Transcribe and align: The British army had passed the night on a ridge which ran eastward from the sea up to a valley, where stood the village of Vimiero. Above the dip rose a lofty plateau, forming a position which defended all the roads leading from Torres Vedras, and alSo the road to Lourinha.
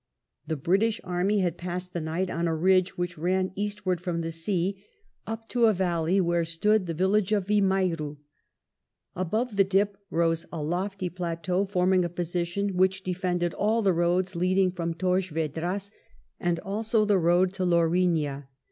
The 0.47 0.55
British 0.55 0.99
army 1.03 1.41
had 1.41 1.59
passed 1.59 1.93
the 1.93 2.01
night 2.01 2.31
on 2.31 2.47
a 2.47 2.55
ridge 2.55 2.97
which 2.97 3.19
ran 3.19 3.51
eastward 3.53 4.01
from 4.01 4.21
the 4.21 4.31
sea 4.31 4.83
up 5.27 5.47
to 5.49 5.67
a 5.67 5.73
valley, 5.73 6.19
where 6.19 6.43
stood 6.43 6.87
the 6.87 6.95
village 6.95 7.31
of 7.31 7.45
Vimiero. 7.45 8.17
Above 9.15 9.57
the 9.57 9.63
dip 9.63 9.99
rose 10.09 10.47
a 10.51 10.59
lofty 10.59 11.07
plateau, 11.11 11.65
forming 11.67 12.03
a 12.03 12.09
position 12.09 12.75
which 12.77 13.03
defended 13.03 13.53
all 13.53 13.83
the 13.83 13.93
roads 13.93 14.35
leading 14.35 14.71
from 14.71 14.95
Torres 14.95 15.27
Vedras, 15.27 15.91
and 16.39 16.59
alSo 16.65 17.05
the 17.07 17.19
road 17.19 17.53
to 17.53 17.63
Lourinha. 17.63 18.47